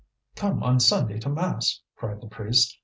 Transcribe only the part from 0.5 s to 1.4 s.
on Sunday to